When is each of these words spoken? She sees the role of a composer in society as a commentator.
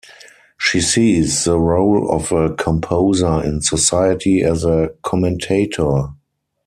She 0.57 0.81
sees 0.81 1.43
the 1.43 1.59
role 1.59 2.09
of 2.09 2.31
a 2.31 2.55
composer 2.55 3.43
in 3.43 3.61
society 3.61 4.41
as 4.41 4.65
a 4.65 4.89
commentator. 5.03 6.07